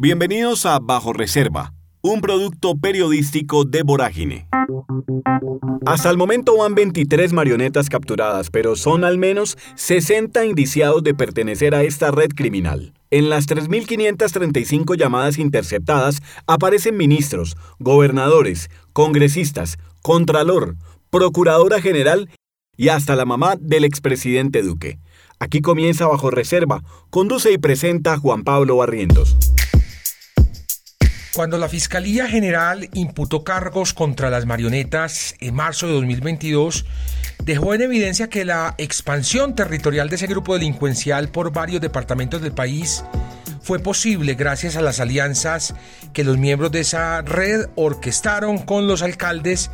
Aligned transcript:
Bienvenidos 0.00 0.64
a 0.64 0.78
Bajo 0.78 1.12
Reserva, 1.12 1.74
un 2.02 2.20
producto 2.20 2.76
periodístico 2.76 3.64
de 3.64 3.82
Vorágine. 3.82 4.48
Hasta 5.86 6.08
el 6.08 6.16
momento 6.16 6.56
van 6.56 6.76
23 6.76 7.32
marionetas 7.32 7.88
capturadas, 7.88 8.48
pero 8.50 8.76
son 8.76 9.02
al 9.02 9.18
menos 9.18 9.58
60 9.74 10.44
indiciados 10.44 11.02
de 11.02 11.14
pertenecer 11.14 11.74
a 11.74 11.82
esta 11.82 12.12
red 12.12 12.28
criminal. 12.28 12.94
En 13.10 13.28
las 13.28 13.48
3.535 13.48 14.96
llamadas 14.96 15.36
interceptadas 15.36 16.22
aparecen 16.46 16.96
ministros, 16.96 17.56
gobernadores, 17.80 18.70
congresistas, 18.92 19.78
contralor, 20.00 20.76
procuradora 21.10 21.80
general 21.80 22.30
y 22.76 22.90
hasta 22.90 23.16
la 23.16 23.24
mamá 23.24 23.56
del 23.58 23.82
expresidente 23.82 24.62
Duque. 24.62 25.00
Aquí 25.40 25.60
comienza 25.60 26.06
Bajo 26.06 26.30
Reserva, 26.30 26.84
conduce 27.10 27.50
y 27.50 27.58
presenta 27.58 28.16
Juan 28.16 28.44
Pablo 28.44 28.76
Barrientos. 28.76 29.36
Cuando 31.34 31.58
la 31.58 31.68
Fiscalía 31.68 32.26
General 32.26 32.88
imputó 32.94 33.44
cargos 33.44 33.92
contra 33.92 34.30
las 34.30 34.46
marionetas 34.46 35.34
en 35.40 35.54
marzo 35.54 35.86
de 35.86 35.92
2022, 35.92 36.86
dejó 37.44 37.74
en 37.74 37.82
evidencia 37.82 38.28
que 38.28 38.44
la 38.44 38.74
expansión 38.78 39.54
territorial 39.54 40.08
de 40.08 40.16
ese 40.16 40.26
grupo 40.26 40.54
delincuencial 40.54 41.28
por 41.28 41.52
varios 41.52 41.80
departamentos 41.80 42.40
del 42.40 42.52
país 42.52 43.04
fue 43.60 43.78
posible 43.78 44.34
gracias 44.34 44.76
a 44.76 44.80
las 44.80 44.98
alianzas 44.98 45.74
que 46.14 46.24
los 46.24 46.38
miembros 46.38 46.72
de 46.72 46.80
esa 46.80 47.20
red 47.20 47.66
orquestaron 47.74 48.56
con 48.56 48.86
los 48.86 49.02
alcaldes 49.02 49.70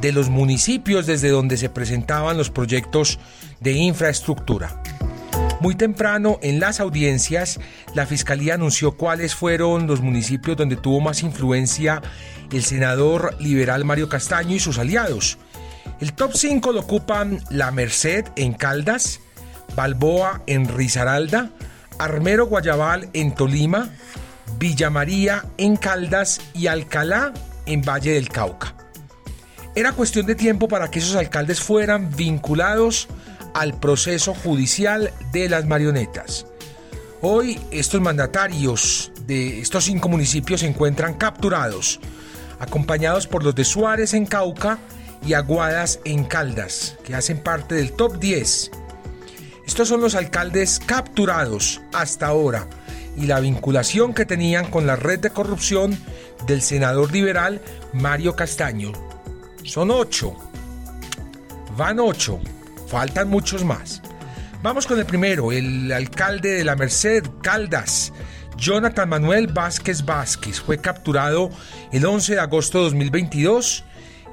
de 0.00 0.12
los 0.12 0.30
municipios 0.30 1.06
desde 1.06 1.30
donde 1.30 1.56
se 1.56 1.68
presentaban 1.68 2.36
los 2.36 2.50
proyectos 2.50 3.18
de 3.60 3.72
infraestructura. 3.72 4.80
Muy 5.62 5.76
temprano 5.76 6.40
en 6.42 6.58
las 6.58 6.80
audiencias, 6.80 7.60
la 7.94 8.04
Fiscalía 8.04 8.54
anunció 8.54 8.96
cuáles 8.96 9.36
fueron 9.36 9.86
los 9.86 10.00
municipios 10.00 10.56
donde 10.56 10.74
tuvo 10.74 11.00
más 11.00 11.22
influencia 11.22 12.02
el 12.50 12.64
senador 12.64 13.36
liberal 13.38 13.84
Mario 13.84 14.08
Castaño 14.08 14.56
y 14.56 14.58
sus 14.58 14.78
aliados. 14.78 15.38
El 16.00 16.14
top 16.14 16.32
5 16.34 16.72
lo 16.72 16.80
ocupan 16.80 17.44
La 17.48 17.70
Merced 17.70 18.24
en 18.34 18.54
Caldas, 18.54 19.20
Balboa 19.76 20.42
en 20.48 20.66
Risaralda, 20.66 21.50
Armero 21.96 22.46
Guayabal 22.46 23.08
en 23.12 23.32
Tolima, 23.32 23.88
Villa 24.58 24.90
María 24.90 25.44
en 25.58 25.76
Caldas 25.76 26.40
y 26.54 26.66
Alcalá 26.66 27.32
en 27.66 27.82
Valle 27.82 28.14
del 28.14 28.30
Cauca. 28.30 28.74
Era 29.76 29.92
cuestión 29.92 30.26
de 30.26 30.34
tiempo 30.34 30.66
para 30.66 30.90
que 30.90 30.98
esos 30.98 31.14
alcaldes 31.14 31.60
fueran 31.60 32.10
vinculados 32.16 33.06
al 33.54 33.78
proceso 33.78 34.34
judicial 34.34 35.12
de 35.32 35.48
las 35.48 35.66
marionetas. 35.66 36.46
Hoy 37.20 37.60
estos 37.70 38.00
mandatarios 38.00 39.12
de 39.26 39.60
estos 39.60 39.84
cinco 39.84 40.08
municipios 40.08 40.60
se 40.60 40.66
encuentran 40.66 41.14
capturados, 41.14 42.00
acompañados 42.58 43.26
por 43.26 43.44
los 43.44 43.54
de 43.54 43.64
Suárez 43.64 44.14
en 44.14 44.26
Cauca 44.26 44.78
y 45.24 45.34
Aguadas 45.34 46.00
en 46.04 46.24
Caldas, 46.24 46.96
que 47.04 47.14
hacen 47.14 47.38
parte 47.38 47.76
del 47.76 47.92
top 47.92 48.18
10. 48.18 48.70
Estos 49.66 49.88
son 49.88 50.00
los 50.00 50.14
alcaldes 50.14 50.80
capturados 50.84 51.80
hasta 51.92 52.26
ahora 52.26 52.66
y 53.16 53.26
la 53.26 53.40
vinculación 53.40 54.14
que 54.14 54.26
tenían 54.26 54.68
con 54.70 54.86
la 54.86 54.96
red 54.96 55.20
de 55.20 55.30
corrupción 55.30 55.96
del 56.46 56.62
senador 56.62 57.12
liberal 57.12 57.60
Mario 57.92 58.34
Castaño. 58.34 58.92
Son 59.64 59.90
ocho. 59.90 60.36
Van 61.76 62.00
ocho. 62.00 62.40
Faltan 62.92 63.30
muchos 63.30 63.64
más. 63.64 64.02
Vamos 64.62 64.86
con 64.86 64.98
el 64.98 65.06
primero, 65.06 65.50
el 65.50 65.90
alcalde 65.92 66.50
de 66.50 66.62
la 66.62 66.76
Merced, 66.76 67.24
Caldas. 67.42 68.12
Jonathan 68.58 69.08
Manuel 69.08 69.46
Vázquez 69.46 70.04
Vázquez 70.04 70.60
fue 70.60 70.76
capturado 70.76 71.48
el 71.90 72.04
11 72.04 72.34
de 72.34 72.40
agosto 72.40 72.76
de 72.76 72.84
2022. 72.84 73.84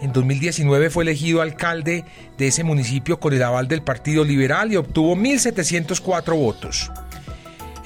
En 0.02 0.12
2019 0.12 0.90
fue 0.90 1.06
elegido 1.06 1.42
alcalde 1.42 2.04
de 2.38 2.48
ese 2.48 2.66
municipio 2.66 3.18
con 3.18 3.32
el 3.32 3.44
aval 3.44 3.70
del 3.70 3.82
Partido 3.82 4.26
Liberal 4.26 4.74
y 4.74 4.76
obtuvo 4.76 5.16
1.704 5.16 6.36
votos. 6.36 6.92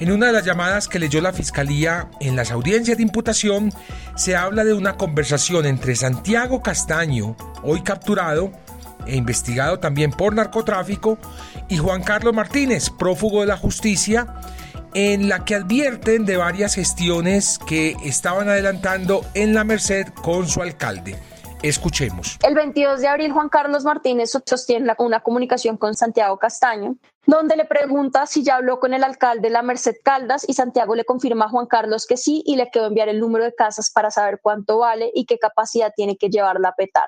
En 0.00 0.10
una 0.10 0.26
de 0.26 0.32
las 0.32 0.44
llamadas 0.44 0.88
que 0.88 0.98
leyó 0.98 1.20
la 1.20 1.32
Fiscalía 1.32 2.10
en 2.20 2.34
las 2.34 2.50
audiencias 2.50 2.96
de 2.96 3.04
imputación, 3.04 3.72
se 4.16 4.34
habla 4.34 4.64
de 4.64 4.74
una 4.74 4.96
conversación 4.96 5.66
entre 5.66 5.94
Santiago 5.94 6.62
Castaño, 6.62 7.36
hoy 7.62 7.82
capturado, 7.82 8.50
e 9.06 9.16
investigado 9.16 9.78
también 9.78 10.10
por 10.10 10.34
narcotráfico, 10.34 11.18
y 11.68 11.78
Juan 11.78 12.02
Carlos 12.02 12.34
Martínez, 12.34 12.90
prófugo 12.90 13.40
de 13.40 13.46
la 13.46 13.56
justicia, 13.56 14.26
en 14.94 15.28
la 15.28 15.44
que 15.44 15.56
advierten 15.56 16.24
de 16.24 16.36
varias 16.36 16.74
gestiones 16.74 17.58
que 17.58 17.96
estaban 18.04 18.48
adelantando 18.48 19.22
en 19.34 19.54
la 19.54 19.64
Merced 19.64 20.06
con 20.22 20.48
su 20.48 20.62
alcalde. 20.62 21.18
Escuchemos. 21.62 22.38
El 22.46 22.54
22 22.54 23.00
de 23.00 23.08
abril, 23.08 23.32
Juan 23.32 23.48
Carlos 23.48 23.84
Martínez 23.84 24.30
sostiene 24.44 24.92
una 24.98 25.20
comunicación 25.20 25.78
con 25.78 25.94
Santiago 25.94 26.38
Castaño, 26.38 26.96
donde 27.26 27.56
le 27.56 27.64
pregunta 27.64 28.26
si 28.26 28.42
ya 28.42 28.56
habló 28.56 28.78
con 28.80 28.92
el 28.92 29.02
alcalde 29.02 29.48
de 29.48 29.50
la 29.50 29.62
Merced 29.62 29.94
Caldas 30.04 30.44
y 30.46 30.52
Santiago 30.52 30.94
le 30.94 31.06
confirma 31.06 31.46
a 31.46 31.48
Juan 31.48 31.66
Carlos 31.66 32.06
que 32.06 32.18
sí 32.18 32.42
y 32.44 32.56
le 32.56 32.70
quedó 32.70 32.88
enviar 32.88 33.08
el 33.08 33.18
número 33.18 33.44
de 33.44 33.54
casas 33.54 33.90
para 33.90 34.10
saber 34.10 34.40
cuánto 34.42 34.78
vale 34.78 35.10
y 35.14 35.24
qué 35.24 35.38
capacidad 35.38 35.90
tiene 35.96 36.18
que 36.18 36.28
llevarla 36.28 36.68
a 36.68 36.74
petar 36.74 37.06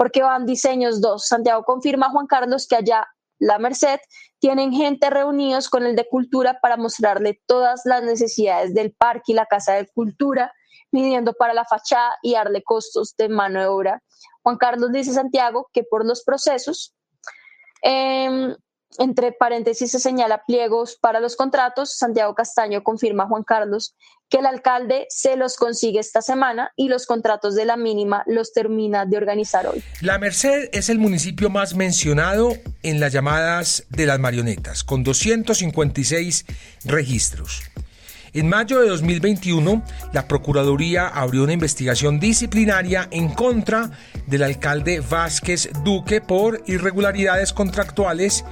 porque 0.00 0.22
van 0.22 0.46
diseños 0.46 1.02
dos. 1.02 1.26
Santiago 1.26 1.62
confirma 1.62 2.06
a 2.06 2.10
Juan 2.10 2.26
Carlos 2.26 2.66
que 2.66 2.74
allá 2.74 3.06
la 3.38 3.58
Merced 3.58 4.00
tienen 4.38 4.72
gente 4.72 5.10
reunidos 5.10 5.68
con 5.68 5.84
el 5.84 5.94
de 5.94 6.08
Cultura 6.08 6.58
para 6.62 6.78
mostrarle 6.78 7.42
todas 7.44 7.82
las 7.84 8.02
necesidades 8.02 8.72
del 8.72 8.94
parque 8.94 9.32
y 9.32 9.34
la 9.34 9.44
Casa 9.44 9.74
de 9.74 9.86
Cultura, 9.88 10.54
midiendo 10.90 11.34
para 11.34 11.52
la 11.52 11.66
fachada 11.66 12.16
y 12.22 12.32
darle 12.32 12.62
costos 12.62 13.14
de 13.18 13.28
mano 13.28 13.60
de 13.60 13.66
obra. 13.66 14.02
Juan 14.42 14.56
Carlos 14.56 14.90
dice 14.90 15.12
Santiago 15.12 15.68
que 15.70 15.84
por 15.84 16.06
los 16.06 16.24
procesos 16.24 16.96
eh, 17.82 18.56
entre 18.98 19.32
paréntesis 19.32 19.90
se 19.90 19.98
señala 19.98 20.44
pliegos 20.46 20.96
para 21.00 21.20
los 21.20 21.36
contratos. 21.36 21.96
Santiago 21.96 22.34
Castaño 22.34 22.82
confirma 22.82 23.24
a 23.24 23.28
Juan 23.28 23.44
Carlos 23.44 23.94
que 24.28 24.38
el 24.38 24.46
alcalde 24.46 25.06
se 25.08 25.36
los 25.36 25.56
consigue 25.56 25.98
esta 25.98 26.22
semana 26.22 26.72
y 26.76 26.88
los 26.88 27.06
contratos 27.06 27.54
de 27.56 27.64
la 27.64 27.76
mínima 27.76 28.22
los 28.26 28.52
termina 28.52 29.04
de 29.04 29.16
organizar 29.16 29.66
hoy. 29.66 29.82
La 30.00 30.18
Merced 30.18 30.68
es 30.72 30.88
el 30.88 30.98
municipio 30.98 31.50
más 31.50 31.74
mencionado 31.74 32.52
en 32.82 33.00
las 33.00 33.12
llamadas 33.12 33.84
de 33.90 34.06
las 34.06 34.20
marionetas, 34.20 34.84
con 34.84 35.02
256 35.02 36.46
registros. 36.84 37.62
En 38.32 38.48
mayo 38.48 38.80
de 38.80 38.88
2021, 38.88 39.82
la 40.12 40.28
Procuraduría 40.28 41.08
abrió 41.08 41.42
una 41.42 41.52
investigación 41.52 42.20
disciplinaria 42.20 43.08
en 43.10 43.28
contra 43.28 43.90
del 44.26 44.44
alcalde 44.44 45.00
Vázquez 45.00 45.70
Duque 45.84 46.20
por 46.20 46.62
irregularidades 46.66 47.52
contractuales 47.52 48.44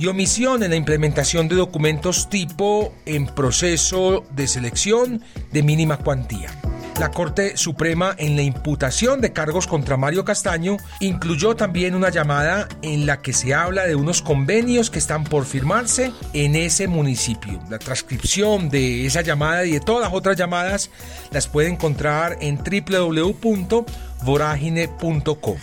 y 0.00 0.08
omisión 0.08 0.62
en 0.62 0.70
la 0.70 0.76
implementación 0.76 1.46
de 1.46 1.56
documentos 1.56 2.28
tipo 2.28 2.92
en 3.06 3.26
proceso 3.26 4.24
de 4.32 4.48
selección 4.48 5.22
de 5.52 5.62
mínima 5.62 5.98
cuantía. 5.98 6.50
La 7.00 7.10
Corte 7.10 7.56
Suprema 7.56 8.14
en 8.18 8.36
la 8.36 8.42
imputación 8.42 9.22
de 9.22 9.32
cargos 9.32 9.66
contra 9.66 9.96
Mario 9.96 10.26
Castaño 10.26 10.76
incluyó 11.00 11.56
también 11.56 11.94
una 11.94 12.10
llamada 12.10 12.68
en 12.82 13.06
la 13.06 13.22
que 13.22 13.32
se 13.32 13.54
habla 13.54 13.86
de 13.86 13.94
unos 13.94 14.20
convenios 14.20 14.90
que 14.90 14.98
están 14.98 15.24
por 15.24 15.46
firmarse 15.46 16.12
en 16.34 16.56
ese 16.56 16.88
municipio. 16.88 17.58
La 17.70 17.78
transcripción 17.78 18.68
de 18.68 19.06
esa 19.06 19.22
llamada 19.22 19.64
y 19.64 19.72
de 19.72 19.80
todas 19.80 20.02
las 20.02 20.12
otras 20.12 20.36
llamadas 20.36 20.90
las 21.30 21.48
puede 21.48 21.70
encontrar 21.70 22.36
en 22.42 22.58
www.voragine.com. 22.58 25.56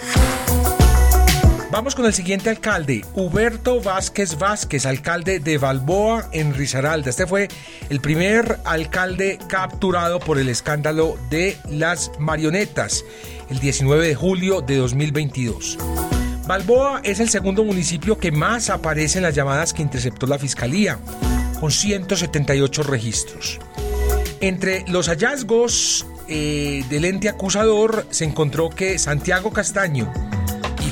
Vamos 1.77 1.93
con 1.93 2.07
el 2.07 2.13
siguiente 2.15 2.49
alcalde, 2.49 3.05
Huberto 3.13 3.79
Vázquez 3.79 4.39
Vázquez, 4.39 4.88
alcalde 4.88 5.39
de 5.39 5.59
Balboa 5.59 6.27
en 6.31 6.55
Risaralda. 6.55 7.11
Este 7.11 7.27
fue 7.27 7.49
el 7.91 8.01
primer 8.01 8.57
alcalde 8.65 9.38
capturado 9.47 10.19
por 10.19 10.39
el 10.39 10.49
escándalo 10.49 11.19
de 11.29 11.56
las 11.69 12.09
marionetas 12.18 13.06
el 13.51 13.59
19 13.59 14.07
de 14.07 14.15
julio 14.15 14.62
de 14.62 14.77
2022. 14.77 15.77
Balboa 16.47 17.01
es 17.03 17.19
el 17.19 17.29
segundo 17.29 17.63
municipio 17.63 18.18
que 18.18 18.31
más 18.31 18.71
aparece 18.71 19.19
en 19.19 19.25
las 19.25 19.35
llamadas 19.35 19.71
que 19.71 19.83
interceptó 19.83 20.25
la 20.25 20.39
Fiscalía, 20.39 20.97
con 21.59 21.69
178 21.69 22.81
registros. 22.81 23.59
Entre 24.41 24.83
los 24.88 25.09
hallazgos 25.09 26.07
eh, 26.27 26.83
del 26.89 27.06
ente 27.06 27.29
acusador 27.29 28.07
se 28.09 28.25
encontró 28.25 28.71
que 28.71 28.97
Santiago 28.97 29.53
Castaño, 29.53 30.12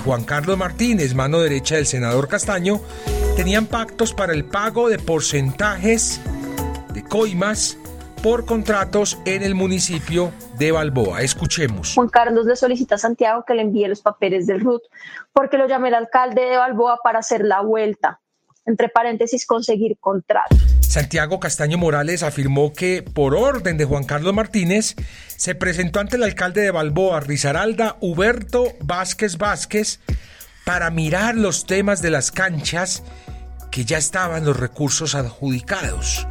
Juan 0.06 0.24
Carlos 0.24 0.56
Martínez, 0.56 1.16
mano 1.16 1.40
derecha 1.40 1.78
del 1.78 1.88
senador 1.88 2.28
Castaño, 2.28 2.80
tenían 3.36 3.66
pactos 3.66 4.14
para 4.14 4.34
el 4.34 4.46
pago 4.46 4.88
de 4.88 5.00
porcentajes 5.00 6.22
de 6.94 7.04
coimas 7.04 7.80
por 8.22 8.46
contratos 8.46 9.18
en 9.26 9.42
el 9.42 9.56
municipio 9.56 10.32
de 10.60 10.72
Balboa. 10.72 11.24
Escuchemos. 11.24 11.96
Juan 11.96 12.10
Carlos 12.10 12.46
le 12.46 12.56
solicita 12.56 12.96
a 12.96 12.98
Santiago 13.00 13.46
que 13.48 13.56
le 13.56 13.64
envíe 13.64 13.88
los 13.88 14.02
papeles 14.02 14.46
del 14.46 14.62
RUT 14.62 14.84
porque 15.34 15.58
lo 15.58 15.68
llamé 15.68 15.88
el 15.88 15.96
alcalde 15.96 16.42
de 16.42 16.58
Balboa 16.58 17.00
para 17.04 17.20
hacer 17.20 17.44
la 17.44 17.62
vuelta. 17.62 18.22
Entre 18.66 18.90
paréntesis, 18.90 19.46
conseguir 19.46 19.98
contrato. 20.00 20.56
Santiago 20.82 21.40
Castaño 21.40 21.78
Morales 21.78 22.24
afirmó 22.24 22.74
que, 22.74 23.04
por 23.04 23.36
orden 23.36 23.78
de 23.78 23.86
Juan 23.86 24.04
Carlos 24.04 24.34
Martínez, 24.34 24.96
se 25.36 25.56
presentó 25.56 26.00
ante 26.00 26.16
el 26.16 26.24
alcalde 26.24 26.62
de 26.62 26.72
Balboa, 26.72 27.20
Rizaralda, 27.20 27.98
Huberto 28.00 28.74
Vázquez 28.82 29.38
Vázquez, 29.38 30.00
para 30.66 30.90
mirar 30.90 31.36
los 31.36 31.66
temas 31.66 32.02
de 32.02 32.12
las 32.12 32.32
canchas 32.32 33.04
que 33.72 33.86
ya 33.86 33.98
estaban 33.98 34.46
los 34.46 34.58
recursos 34.58 35.16
adjudicados, 35.16 36.28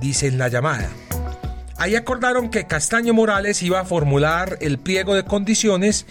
dice 0.00 0.26
en 0.26 0.38
la 0.38 0.48
llamada. 0.48 0.88
Ahí 1.76 1.96
acordaron 1.96 2.50
que 2.50 2.66
Castaño 2.66 3.14
Morales 3.14 3.62
iba 3.62 3.80
a 3.80 3.84
formular 3.86 4.58
el 4.60 4.78
pliego 4.78 5.14
de 5.14 5.24
condiciones 5.24 6.04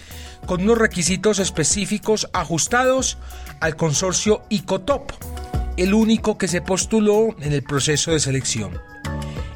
con 0.47 0.61
unos 0.61 0.79
requisitos 0.79 1.37
específicos 1.37 2.27
ajustados 2.33 3.19
al 3.59 3.75
consorcio 3.75 4.41
ICOTOP, 4.49 5.11
el 5.79 5.93
único 5.93 6.37
que 6.37 6.49
se 6.49 6.61
postuló 6.61 7.37
en 7.39 7.53
el 7.53 7.63
proceso 7.63 8.11
de 8.11 8.19
selección. 8.19 8.81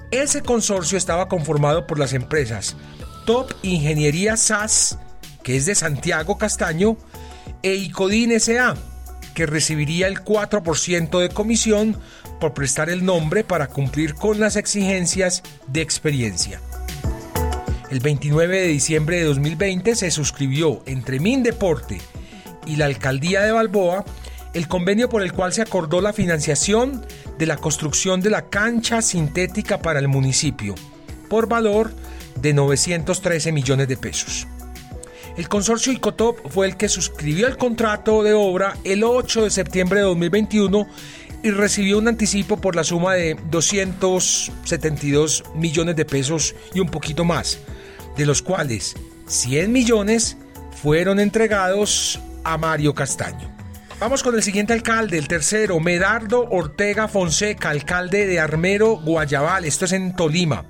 Ese 0.10 0.42
consorcio 0.42 0.98
estaba 0.98 1.28
conformado 1.28 1.86
por 1.86 2.00
las 2.00 2.14
empresas 2.14 2.78
Top 3.26 3.52
Ingeniería 3.62 4.38
SAS, 4.38 4.98
que 5.44 5.58
es 5.58 5.66
de 5.66 5.76
Santiago 5.76 6.38
Castaño, 6.38 6.96
e 7.62 7.76
ICODIN 7.76 8.40
SA, 8.40 8.76
que 9.36 9.46
recibiría 9.46 10.08
el 10.08 10.24
4% 10.24 11.20
de 11.20 11.28
comisión 11.28 11.98
por 12.40 12.54
prestar 12.54 12.90
el 12.90 13.04
nombre 13.04 13.44
para 13.44 13.68
cumplir 13.68 14.16
con 14.16 14.40
las 14.40 14.56
exigencias 14.56 15.44
de 15.68 15.82
experiencia. 15.82 16.62
El 17.92 18.00
29 18.00 18.62
de 18.62 18.68
diciembre 18.68 19.18
de 19.18 19.26
2020 19.26 19.94
se 19.96 20.10
suscribió 20.10 20.84
entre 20.86 21.20
Mindeporte 21.20 22.00
y 22.66 22.78
la 22.78 22.86
Alcaldía 22.86 23.42
de 23.42 23.52
Balboa 23.52 24.06
el 24.54 24.68
convenio 24.68 25.10
por 25.10 25.24
el 25.24 25.34
cual 25.34 25.54
se 25.54 25.62
acordó 25.62 26.02
la 26.02 26.14
financiación 26.14 27.06
de 27.38 27.46
la 27.46 27.58
construcción 27.58 28.22
de 28.22 28.30
la 28.30 28.50
cancha 28.50 29.02
sintética 29.02 29.82
para 29.82 30.00
el 30.00 30.08
municipio, 30.08 30.76
por 31.30 31.48
valor 31.48 31.92
de 32.40 32.54
913 32.54 33.52
millones 33.52 33.88
de 33.88 33.98
pesos. 33.98 34.48
El 35.36 35.50
consorcio 35.50 35.92
ICOTOP 35.92 36.48
fue 36.50 36.68
el 36.68 36.78
que 36.78 36.88
suscribió 36.88 37.48
el 37.48 37.58
contrato 37.58 38.22
de 38.22 38.34
obra 38.34 38.78
el 38.84 39.04
8 39.04 39.46
de 39.46 39.50
septiembre 39.50 40.00
de 40.00 40.06
2021 40.06 40.88
y 41.42 41.50
recibió 41.50 41.98
un 41.98 42.08
anticipo 42.08 42.58
por 42.58 42.76
la 42.76 42.84
suma 42.84 43.16
de 43.16 43.36
272 43.50 45.44
millones 45.56 45.96
de 45.96 46.06
pesos 46.06 46.56
y 46.74 46.80
un 46.80 46.90
poquito 46.90 47.26
más, 47.26 47.60
de 48.16 48.28
los 48.28 48.44
cuales 48.44 48.96
100 49.26 49.72
millones 49.72 50.38
fueron 50.82 51.20
entregados 51.20 52.20
a 52.44 52.58
Mario 52.58 52.94
Castaño. 52.94 53.53
Vamos 54.04 54.22
con 54.22 54.36
el 54.36 54.44
siguiente 54.44 54.74
alcalde, 54.74 55.18
el 55.18 55.30
tercero, 55.30 55.80
Medardo 55.80 56.46
Ortega 56.50 57.08
Fonseca, 57.08 57.70
alcalde 57.70 58.28
de 58.28 58.38
Armero, 58.38 58.98
Guayabal, 58.98 59.64
esto 59.64 59.86
es 59.86 59.94
en 59.94 60.14
Tolima. 60.14 60.66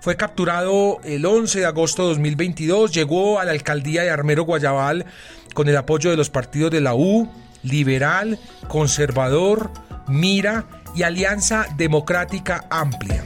Fue 0.00 0.16
capturado 0.16 0.98
el 1.04 1.26
11 1.26 1.58
de 1.58 1.66
agosto 1.66 2.04
de 2.04 2.08
2022, 2.14 2.90
llegó 2.90 3.38
a 3.38 3.44
la 3.44 3.50
alcaldía 3.50 4.02
de 4.02 4.08
Armero, 4.08 4.44
Guayabal, 4.44 5.04
con 5.52 5.68
el 5.68 5.76
apoyo 5.76 6.08
de 6.08 6.16
los 6.16 6.30
partidos 6.30 6.70
de 6.70 6.80
la 6.80 6.94
U, 6.94 7.30
Liberal, 7.62 8.38
Conservador, 8.66 9.70
Mira 10.08 10.64
y 10.96 11.02
Alianza 11.02 11.66
Democrática 11.76 12.64
Amplia. 12.70 13.24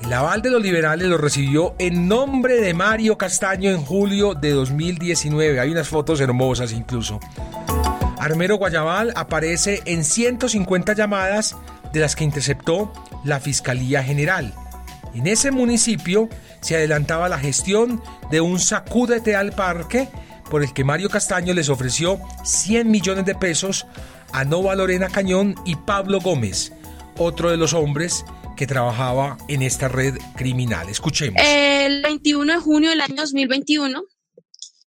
El 0.00 0.12
aval 0.12 0.40
de 0.40 0.50
los 0.50 0.62
liberales 0.62 1.08
lo 1.08 1.18
recibió 1.18 1.74
en 1.80 2.06
nombre 2.06 2.60
de 2.60 2.74
Mario 2.74 3.18
Castaño 3.18 3.70
en 3.70 3.84
julio 3.84 4.34
de 4.34 4.52
2019. 4.52 5.58
Hay 5.58 5.70
unas 5.70 5.88
fotos 5.88 6.20
hermosas 6.20 6.72
incluso. 6.72 7.18
Armero 8.28 8.56
Guayabal 8.56 9.14
aparece 9.16 9.80
en 9.86 10.04
150 10.04 10.92
llamadas 10.92 11.56
de 11.94 12.00
las 12.00 12.14
que 12.14 12.24
interceptó 12.24 12.92
la 13.24 13.40
Fiscalía 13.40 14.04
General. 14.04 14.52
En 15.14 15.26
ese 15.26 15.50
municipio 15.50 16.28
se 16.60 16.76
adelantaba 16.76 17.30
la 17.30 17.38
gestión 17.38 18.02
de 18.30 18.42
un 18.42 18.60
sacúdete 18.60 19.34
al 19.34 19.52
parque 19.52 20.08
por 20.50 20.62
el 20.62 20.74
que 20.74 20.84
Mario 20.84 21.08
Castaño 21.08 21.54
les 21.54 21.70
ofreció 21.70 22.20
100 22.44 22.90
millones 22.90 23.24
de 23.24 23.34
pesos 23.34 23.86
a 24.32 24.44
Nova 24.44 24.74
Lorena 24.74 25.08
Cañón 25.08 25.54
y 25.64 25.76
Pablo 25.76 26.20
Gómez, 26.20 26.74
otro 27.16 27.50
de 27.50 27.56
los 27.56 27.72
hombres 27.72 28.26
que 28.58 28.66
trabajaba 28.66 29.38
en 29.48 29.62
esta 29.62 29.88
red 29.88 30.18
criminal. 30.36 30.90
Escuchemos. 30.90 31.40
El 31.42 32.02
21 32.02 32.52
de 32.52 32.58
junio 32.58 32.90
del 32.90 33.00
año 33.00 33.14
2021, 33.16 34.02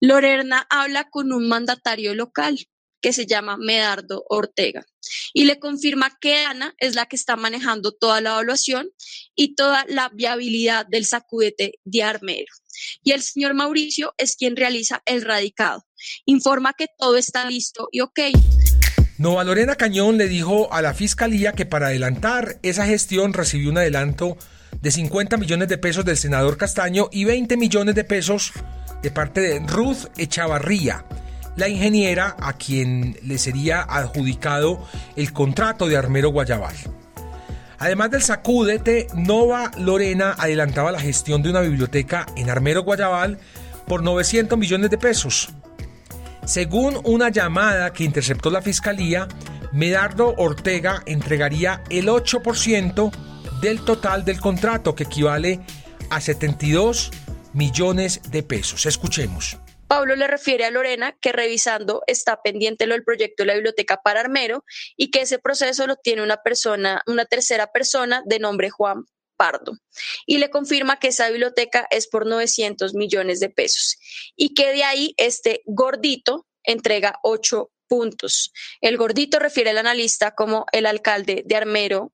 Lorena 0.00 0.66
habla 0.70 1.10
con 1.10 1.30
un 1.30 1.46
mandatario 1.46 2.14
local 2.14 2.58
que 3.00 3.12
se 3.12 3.26
llama 3.26 3.56
Medardo 3.56 4.24
Ortega 4.28 4.84
y 5.32 5.44
le 5.44 5.58
confirma 5.58 6.16
que 6.20 6.44
Ana 6.44 6.74
es 6.78 6.94
la 6.94 7.06
que 7.06 7.16
está 7.16 7.36
manejando 7.36 7.92
toda 7.92 8.20
la 8.20 8.30
evaluación 8.30 8.90
y 9.34 9.54
toda 9.54 9.84
la 9.88 10.10
viabilidad 10.12 10.86
del 10.86 11.06
sacudete 11.06 11.74
de 11.84 12.02
Armero. 12.02 12.52
Y 13.02 13.12
el 13.12 13.22
señor 13.22 13.54
Mauricio 13.54 14.14
es 14.18 14.36
quien 14.36 14.56
realiza 14.56 15.02
el 15.06 15.22
radicado. 15.22 15.84
Informa 16.24 16.72
que 16.76 16.86
todo 16.98 17.16
está 17.16 17.48
listo 17.48 17.88
y 17.90 18.00
ok. 18.00 18.20
Nova 19.18 19.42
Lorena 19.42 19.74
Cañón 19.74 20.16
le 20.16 20.28
dijo 20.28 20.72
a 20.72 20.80
la 20.80 20.94
fiscalía 20.94 21.52
que 21.52 21.66
para 21.66 21.88
adelantar 21.88 22.60
esa 22.62 22.86
gestión 22.86 23.32
recibió 23.32 23.70
un 23.70 23.78
adelanto 23.78 24.36
de 24.80 24.92
50 24.92 25.36
millones 25.38 25.68
de 25.68 25.78
pesos 25.78 26.04
del 26.04 26.16
senador 26.16 26.56
Castaño 26.56 27.08
y 27.10 27.24
20 27.24 27.56
millones 27.56 27.96
de 27.96 28.04
pesos 28.04 28.52
de 29.02 29.10
parte 29.10 29.40
de 29.40 29.58
Ruth 29.60 30.06
Echavarría, 30.16 31.04
la 31.58 31.68
ingeniera 31.68 32.36
a 32.40 32.52
quien 32.52 33.18
le 33.22 33.36
sería 33.36 33.82
adjudicado 33.82 34.86
el 35.16 35.32
contrato 35.32 35.88
de 35.88 35.96
Armero 35.96 36.30
Guayabal. 36.30 36.76
Además 37.80 38.12
del 38.12 38.22
sacúdete, 38.22 39.08
Nova 39.14 39.72
Lorena 39.76 40.36
adelantaba 40.38 40.92
la 40.92 41.00
gestión 41.00 41.42
de 41.42 41.50
una 41.50 41.60
biblioteca 41.60 42.26
en 42.36 42.48
Armero 42.48 42.84
Guayabal 42.84 43.38
por 43.88 44.04
900 44.04 44.56
millones 44.56 44.90
de 44.90 44.98
pesos. 44.98 45.50
Según 46.44 47.00
una 47.04 47.28
llamada 47.28 47.92
que 47.92 48.04
interceptó 48.04 48.50
la 48.50 48.62
fiscalía, 48.62 49.26
Medardo 49.72 50.34
Ortega 50.38 51.02
entregaría 51.06 51.82
el 51.90 52.06
8% 52.06 53.10
del 53.60 53.80
total 53.80 54.24
del 54.24 54.40
contrato, 54.40 54.94
que 54.94 55.04
equivale 55.04 55.60
a 56.08 56.20
72 56.20 57.10
millones 57.52 58.20
de 58.30 58.44
pesos. 58.44 58.86
Escuchemos. 58.86 59.58
Pablo 59.88 60.14
le 60.16 60.26
refiere 60.26 60.66
a 60.66 60.70
Lorena 60.70 61.16
que 61.20 61.32
revisando 61.32 62.02
está 62.06 62.42
pendiente 62.42 62.86
lo 62.86 62.94
del 62.94 63.04
proyecto 63.04 63.42
de 63.42 63.46
la 63.48 63.54
biblioteca 63.54 64.00
para 64.02 64.20
Armero 64.20 64.64
y 64.96 65.10
que 65.10 65.22
ese 65.22 65.38
proceso 65.38 65.86
lo 65.86 65.96
tiene 65.96 66.22
una 66.22 66.42
persona, 66.42 67.02
una 67.06 67.24
tercera 67.24 67.72
persona 67.72 68.22
de 68.26 68.38
nombre 68.38 68.70
Juan 68.70 69.04
Pardo 69.36 69.72
y 70.26 70.38
le 70.38 70.50
confirma 70.50 70.98
que 70.98 71.08
esa 71.08 71.30
biblioteca 71.30 71.86
es 71.90 72.06
por 72.06 72.26
900 72.26 72.94
millones 72.94 73.40
de 73.40 73.48
pesos 73.48 73.96
y 74.36 74.54
que 74.54 74.72
de 74.72 74.84
ahí 74.84 75.14
este 75.16 75.62
gordito 75.64 76.46
entrega 76.64 77.18
8 77.22 77.70
puntos. 77.88 78.52
El 78.82 78.98
gordito 78.98 79.38
refiere 79.38 79.70
al 79.70 79.78
analista 79.78 80.32
como 80.32 80.66
el 80.72 80.84
alcalde 80.84 81.42
de 81.46 81.56
Armero, 81.56 82.12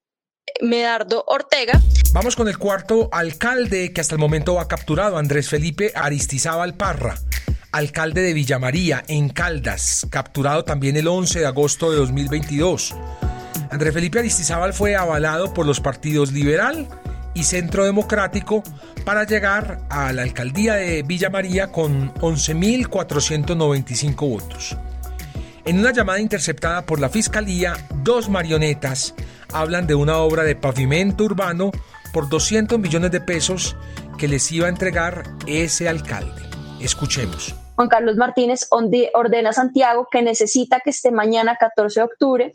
Medardo 0.60 1.25
Ortega. 1.26 1.80
Vamos 2.12 2.37
con 2.37 2.46
el 2.46 2.58
cuarto 2.58 3.08
alcalde 3.10 3.92
que 3.92 4.00
hasta 4.00 4.14
el 4.14 4.20
momento 4.20 4.60
ha 4.60 4.68
capturado, 4.68 5.16
Andrés 5.16 5.49
Felipe 5.49 5.90
Aristizábal 5.96 6.76
Parra, 6.76 7.18
alcalde 7.75 8.23
de 8.23 8.35
Villamaría, 8.35 9.02
en 9.09 9.28
Caldas, 9.28 10.07
capturado 10.09 10.64
también 10.64 10.97
el 10.97 11.09
11 11.09 11.40
de 11.40 11.47
agosto 11.47 11.90
de 11.90 11.97
2022. 11.97 12.95
Andrés 13.71 13.93
Felipe 13.93 14.21
Aristizábal 14.21 14.73
fue 14.73 14.95
avalado 14.95 15.52
por 15.52 15.66
los 15.66 15.81
partidos 15.81 16.31
Liberal, 16.31 16.87
y 17.35 17.43
Centro 17.43 17.85
Democrático 17.85 18.62
para 19.04 19.25
llegar 19.25 19.81
a 19.90 20.12
la 20.12 20.23
alcaldía 20.23 20.75
de 20.75 21.02
Villa 21.02 21.31
María 21.31 21.73
con 21.73 22.14
11.495 22.14 24.28
votos. 24.28 24.76
En 25.64 25.81
una 25.81 25.93
llamada 25.93 26.21
interceptada 26.21 26.87
por 26.87 27.00
la 27.00 27.09
Fiscalía, 27.09 27.75
dos 28.04 28.28
marionetas 28.28 29.16
hablan 29.52 29.88
de 29.88 29.97
una 29.97 30.19
obra 30.19 30.45
de 30.45 30.54
pavimento 30.54 31.25
urbano 31.25 31.73
por 32.12 32.28
200 32.28 32.78
millones 32.78 33.11
de 33.11 33.21
pesos 33.21 33.75
que 34.16 34.28
les 34.28 34.52
iba 34.52 34.66
a 34.66 34.71
entregar 34.71 35.25
ese 35.47 35.88
alcalde. 35.88 36.40
Escuchemos. 36.81 37.63
Juan 37.76 37.88
Carlos 37.88 38.16
Martínez 38.16 38.69
ordena 38.71 39.50
a 39.50 39.52
Santiago 39.52 40.07
que 40.11 40.23
necesita 40.23 40.81
que 40.81 40.90
esté 40.90 41.11
mañana 41.11 41.57
14 41.57 42.00
de 42.00 42.04
octubre 42.04 42.54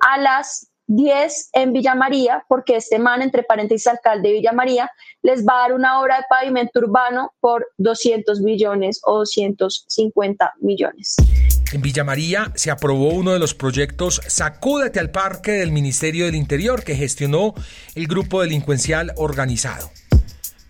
a 0.00 0.18
las 0.18 0.70
10 0.86 1.50
en 1.52 1.72
Villa 1.72 1.94
María, 1.94 2.44
porque 2.48 2.76
este 2.76 2.98
man, 2.98 3.22
entre 3.22 3.44
paréntesis, 3.44 3.86
alcalde 3.86 4.28
de 4.28 4.34
Villa 4.34 4.52
María, 4.52 4.90
les 5.22 5.46
va 5.46 5.58
a 5.58 5.68
dar 5.68 5.72
una 5.72 6.00
obra 6.00 6.16
de 6.16 6.24
pavimento 6.28 6.80
urbano 6.80 7.32
por 7.38 7.68
200 7.78 8.40
millones 8.40 9.00
o 9.04 9.18
250 9.18 10.54
millones. 10.60 11.16
En 11.72 11.80
Villa 11.80 12.02
María 12.02 12.50
se 12.56 12.72
aprobó 12.72 13.10
uno 13.10 13.32
de 13.32 13.38
los 13.38 13.54
proyectos 13.54 14.20
Sacúdete 14.26 14.98
al 14.98 15.10
Parque 15.10 15.52
del 15.52 15.70
Ministerio 15.70 16.26
del 16.26 16.34
Interior 16.34 16.82
que 16.82 16.96
gestionó 16.96 17.54
el 17.94 18.08
grupo 18.08 18.40
delincuencial 18.40 19.12
organizado. 19.16 19.90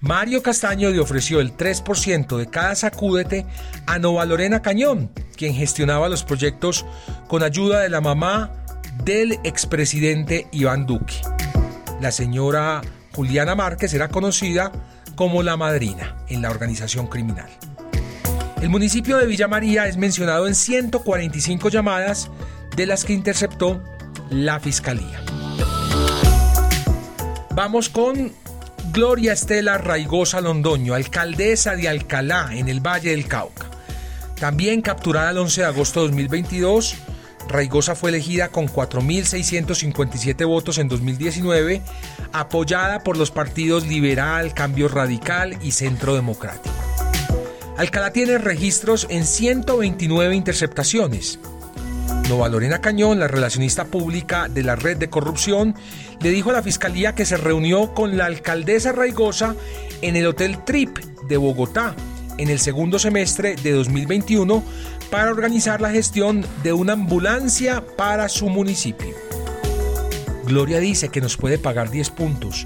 Mario 0.01 0.43
Castaño 0.43 0.89
le 0.89 0.99
ofreció 0.99 1.41
el 1.41 1.55
3% 1.55 2.39
de 2.39 2.47
cada 2.47 2.75
sacúdete 2.75 3.45
a 3.87 3.99
Nova 3.99 4.25
Lorena 4.25 4.63
Cañón, 4.63 5.11
quien 5.37 5.55
gestionaba 5.55 6.09
los 6.09 6.25
proyectos 6.25 6.87
con 7.29 7.43
ayuda 7.43 7.81
de 7.81 7.91
la 7.91 8.01
mamá 8.01 8.51
del 9.05 9.39
expresidente 9.45 10.47
Iván 10.53 10.87
Duque. 10.87 11.17
La 12.01 12.13
señora 12.13 12.81
Juliana 13.15 13.55
Márquez 13.55 13.93
era 13.93 14.09
conocida 14.09 14.73
como 15.17 15.43
la 15.43 15.59
madrina 15.59 16.17
en 16.29 16.41
la 16.41 16.51
organización 16.51 17.07
criminal. 17.07 17.51
El 18.63 18.71
municipio 18.71 19.19
de 19.19 19.27
Villa 19.27 19.49
María 19.49 19.87
es 19.87 19.99
mencionado 19.99 20.47
en 20.47 20.55
145 20.55 21.69
llamadas 21.69 22.31
de 22.75 22.87
las 22.87 23.05
que 23.05 23.13
interceptó 23.13 23.83
la 24.31 24.61
fiscalía. 24.61 25.21
Vamos 27.55 27.91
con 27.91 28.33
Gloria 28.93 29.35
Estela 29.35 29.79
Raigosa 29.79 30.41
Londoño, 30.41 30.95
alcaldesa 30.95 31.77
de 31.77 31.89
Alcalá 31.89 32.49
en 32.53 32.69
el 32.69 32.81
Valle 32.85 33.11
del 33.11 33.29
Cauca. 33.29 33.67
También 34.41 34.83
capturada 34.83 35.31
el 35.31 35.39
11 35.39 35.61
de 35.61 35.67
agosto 35.69 36.01
de 36.01 36.09
2022, 36.09 36.97
Raigosa 37.49 37.95
fue 37.95 38.11
elegida 38.11 38.49
con 38.49 38.67
4.657 38.67 40.45
votos 40.45 40.79
en 40.79 40.89
2019, 40.89 41.83
apoyada 42.33 43.05
por 43.05 43.17
los 43.17 43.31
partidos 43.31 43.87
Liberal, 43.87 44.55
Cambio 44.55 44.89
Radical 44.89 45.57
y 45.63 45.71
Centro 45.71 46.17
Democrático. 46.17 46.75
Alcalá 47.77 48.13
tiene 48.13 48.39
registros 48.39 49.07
en 49.09 49.25
129 49.25 50.35
interceptaciones. 50.35 51.39
Nova 52.31 52.49
Lorena 52.49 52.81
Cañón, 52.81 53.19
la 53.19 53.27
relacionista 53.27 53.87
pública 53.87 54.47
de 54.49 54.63
la 54.63 54.77
red 54.77 54.97
de 54.97 55.11
corrupción, 55.11 55.75
le 56.21 56.31
dijo 56.31 56.51
a 56.51 56.53
la 56.53 56.63
fiscalía 56.63 57.17
que 57.17 57.27
se 57.27 57.37
reunió 57.37 57.93
con 57.93 58.17
la 58.17 58.27
alcaldesa 58.27 58.93
Raigosa 58.93 59.57
en 60.01 60.15
el 60.15 60.29
Hotel 60.29 60.63
Trip 60.65 60.97
de 61.27 61.37
Bogotá 61.37 61.97
en 62.39 62.49
el 62.49 62.61
segundo 62.61 63.01
semestre 63.01 63.57
de 63.57 63.73
2021 63.73 64.63
para 65.11 65.33
organizar 65.33 65.81
la 65.81 65.91
gestión 65.91 66.47
de 66.63 66.73
una 66.73 66.93
ambulancia 66.93 67.85
para 67.97 68.29
su 68.29 68.49
municipio. 68.49 69.13
Gloria 70.45 70.79
dice 70.79 71.09
que 71.09 71.21
nos 71.21 71.37
puede 71.37 71.59
pagar 71.59 71.91
10 71.91 72.11
puntos, 72.11 72.65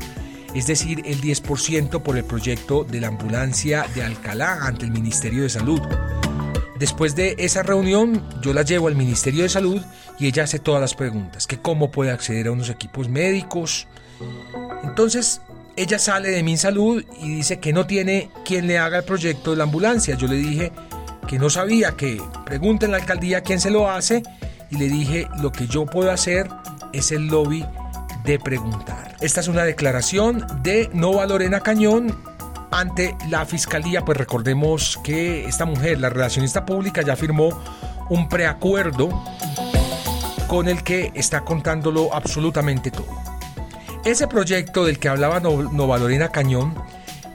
es 0.54 0.66
decir, 0.66 1.00
el 1.06 1.23
10% 1.23 2.02
por 2.02 2.18
el 2.18 2.25
proyecto 2.25 2.85
de 2.85 3.00
la 3.00 3.09
ambulancia 3.09 3.87
de 3.94 4.04
Alcalá 4.04 4.59
ante 4.66 4.85
el 4.85 4.90
Ministerio 4.90 5.42
de 5.42 5.49
Salud. 5.49 5.80
Después 6.78 7.14
de 7.14 7.37
esa 7.38 7.62
reunión, 7.62 8.25
yo 8.43 8.52
la 8.52 8.62
llevo 8.62 8.88
al 8.88 8.97
Ministerio 8.97 9.45
de 9.45 9.49
Salud 9.49 9.81
y 10.19 10.26
ella 10.26 10.45
hace 10.45 10.59
todas 10.59 10.81
las 10.81 10.95
preguntas, 10.95 11.47
que 11.47 11.59
cómo 11.59 11.90
puede 11.90 12.11
acceder 12.11 12.49
a 12.49 12.52
unos 12.52 12.69
equipos 12.69 13.09
médicos. 13.09 13.87
Entonces, 14.83 15.40
ella 15.76 15.99
sale 15.99 16.31
de 16.31 16.43
mi 16.43 16.57
salud 16.57 17.04
y 17.21 17.37
dice 17.37 17.61
que 17.61 17.73
no 17.73 17.87
tiene 17.87 18.31
quien 18.45 18.66
le 18.66 18.78
haga 18.78 18.99
el 18.99 19.04
proyecto 19.04 19.52
de 19.52 19.57
la 19.57 19.64
ambulancia. 19.64 20.16
Yo 20.16 20.26
le 20.26 20.37
dije 20.37 20.73
que 21.28 21.38
no 21.38 21.49
sabía, 21.49 21.93
que 21.93 22.21
pregunte 22.45 22.87
en 22.87 22.93
la 22.93 22.99
alcaldía 22.99 23.43
quién 23.43 23.61
se 23.61 23.71
lo 23.71 23.88
hace 23.88 24.23
y 24.71 24.76
le 24.76 24.88
dije 24.88 25.28
lo 25.40 25.52
que 25.52 25.66
yo 25.66 25.87
puedo 25.87 26.11
hacer 26.11 26.49
es 26.93 27.12
el 27.12 27.28
lobby 27.28 27.64
de 28.25 28.38
preguntar. 28.38 29.16
Esta 29.21 29.40
es 29.40 29.49
una 29.49 29.64
declaración 29.64 30.45
de 30.62 30.90
Nova 30.93 31.26
Lorena 31.26 31.61
Cañón 31.61 32.33
ante 32.75 33.16
la 33.28 33.47
fiscalía, 33.47 34.04
pues 34.04 34.19
recordemos 34.19 34.99
que 35.04 35.47
esta 35.47 35.64
mujer, 35.64 36.00
la 36.00 36.11
relacionista 36.11 36.66
pública, 36.66 37.02
ya 37.02 37.14
firmó 37.14 37.50
un 38.11 38.28
preacuerdo 38.28 39.23
con 40.49 40.69
el 40.69 40.83
que 40.83 41.12
está 41.14 41.43
contándolo 41.43 42.12
absolutamente 42.12 42.90
todo. 42.90 43.07
Ese 44.04 44.26
proyecto 44.26 44.85
del 44.85 44.99
que 44.99 45.09
hablaba 45.09 45.40
Nova 45.40 45.99
Lorena 45.99 46.28
Cañón 46.28 46.75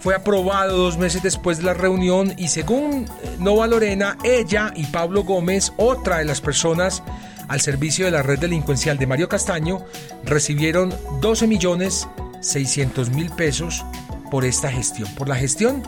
fue 0.02 0.14
aprobado 0.14 0.78
dos 0.78 0.98
meses 0.98 1.24
después 1.24 1.58
de 1.58 1.64
la 1.64 1.74
reunión 1.74 2.34
y 2.38 2.50
según 2.50 3.06
eh, 3.06 3.36
Nova 3.40 3.68
Lorena, 3.68 4.18
ella 4.24 4.72
y 4.76 4.86
Pablo 4.86 5.24
Gómez, 5.24 5.74
otra 5.78 6.20
de 6.20 6.26
las 6.26 6.42
personas 6.42 7.02
al 7.48 7.62
servicio 7.62 8.06
de 8.06 8.12
la 8.12 8.22
red 8.22 8.40
delincuencial 8.40 8.98
de 8.98 9.08
Mario 9.08 9.28
Castaño, 9.28 9.84
recibieron 10.24 10.94
12 11.22 11.48
millones 11.48 12.08
600 12.42 13.10
mil 13.10 13.30
pesos 13.32 13.84
por 14.30 14.46
esta 14.46 14.72
gestión, 14.72 15.14
por 15.16 15.28
la 15.28 15.36
gestión 15.36 15.84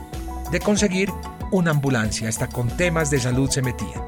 de 0.51 0.60
conseguir 0.60 1.10
una 1.51 1.71
ambulancia, 1.71 2.29
hasta 2.29 2.48
con 2.48 2.69
temas 2.75 3.10
de 3.12 3.19
salud 3.19 3.50
se 3.50 3.62
metían. 3.62 4.01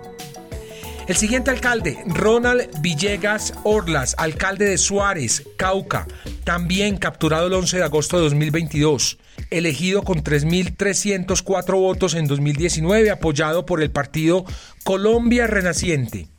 El 1.06 1.18
siguiente 1.18 1.52
alcalde, 1.52 2.02
Ronald 2.06 2.70
Villegas 2.80 3.54
Orlas, 3.64 4.16
alcalde 4.18 4.66
de 4.66 4.78
Suárez, 4.78 5.44
Cauca, 5.58 6.08
también 6.46 6.96
capturado 6.96 7.48
el 7.48 7.54
11 7.54 7.78
de 7.78 7.84
agosto 7.84 8.16
de 8.18 8.24
2022, 8.24 9.18
elegido 9.50 10.04
con 10.04 10.24
3.304 10.24 11.74
votos 11.74 12.14
en 12.14 12.26
2019, 12.28 13.12
apoyado 13.12 13.66
por 13.66 13.84
el 13.84 13.92
partido 13.92 14.46
Colombia 14.86 15.46
Renaciente. 15.46 16.30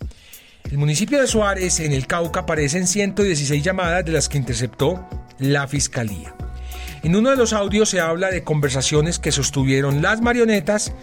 El 0.70 0.78
municipio 0.78 1.20
de 1.20 1.26
Suárez, 1.26 1.80
en 1.80 1.92
el 1.92 2.06
Cauca, 2.06 2.40
aparecen 2.40 2.86
116 2.86 3.62
llamadas 3.62 4.06
de 4.06 4.12
las 4.12 4.30
que 4.30 4.38
interceptó 4.38 5.06
la 5.38 5.68
Fiscalía. 5.68 6.34
En 7.04 7.14
uno 7.14 7.28
de 7.28 7.36
los 7.36 7.52
audios 7.52 7.90
se 7.90 8.00
habla 8.00 8.30
de 8.30 8.44
conversaciones 8.44 9.18
que 9.18 9.30
sostuvieron 9.30 10.00
las 10.00 10.22
marionetas 10.22 10.94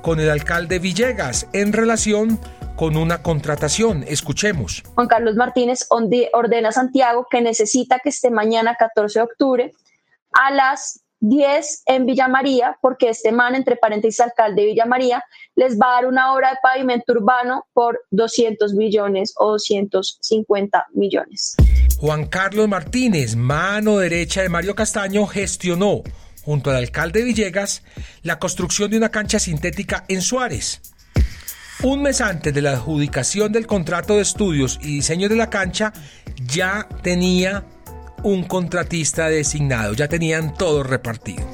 con 0.00 0.18
el 0.18 0.30
alcalde 0.30 0.78
Villegas 0.78 1.48
en 1.52 1.74
relación 1.74 2.40
con 2.76 2.96
una 2.96 3.22
contratación. 3.22 4.02
Escuchemos. 4.08 4.82
Juan 4.94 5.06
Carlos 5.06 5.36
Martínez 5.36 5.86
ordena 5.90 6.70
a 6.70 6.72
Santiago 6.72 7.26
que 7.30 7.42
necesita 7.42 7.98
que 7.98 8.08
esté 8.08 8.30
mañana 8.30 8.74
14 8.78 9.18
de 9.18 9.22
octubre 9.22 9.72
a 10.32 10.50
las 10.50 11.02
10 11.18 11.82
en 11.84 12.06
Villa 12.06 12.28
María, 12.28 12.78
porque 12.80 13.10
este 13.10 13.30
man, 13.30 13.54
entre 13.54 13.76
paréntesis, 13.76 14.20
alcalde 14.20 14.62
de 14.62 14.68
Villa 14.68 14.86
María, 14.86 15.22
les 15.56 15.78
va 15.78 15.90
a 15.90 15.94
dar 15.96 16.06
una 16.06 16.32
obra 16.32 16.52
de 16.52 16.56
pavimento 16.62 17.12
urbano 17.12 17.66
por 17.74 18.00
200 18.12 18.72
millones 18.72 19.34
o 19.36 19.50
250 19.50 20.86
millones. 20.94 21.54
Juan 22.00 22.28
Carlos 22.28 22.66
Martínez, 22.66 23.36
mano 23.36 23.98
derecha 23.98 24.40
de 24.40 24.48
Mario 24.48 24.74
Castaño, 24.74 25.26
gestionó, 25.26 26.02
junto 26.40 26.70
al 26.70 26.76
alcalde 26.76 27.22
Villegas, 27.22 27.82
la 28.22 28.38
construcción 28.38 28.90
de 28.90 28.96
una 28.96 29.10
cancha 29.10 29.38
sintética 29.38 30.06
en 30.08 30.22
Suárez. 30.22 30.80
Un 31.82 32.00
mes 32.00 32.22
antes 32.22 32.54
de 32.54 32.62
la 32.62 32.72
adjudicación 32.72 33.52
del 33.52 33.66
contrato 33.66 34.16
de 34.16 34.22
estudios 34.22 34.78
y 34.80 34.94
diseño 34.94 35.28
de 35.28 35.36
la 35.36 35.50
cancha, 35.50 35.92
ya 36.46 36.88
tenía 37.02 37.66
un 38.22 38.44
contratista 38.44 39.28
designado, 39.28 39.92
ya 39.92 40.08
tenían 40.08 40.54
todo 40.54 40.82
repartido. 40.82 41.46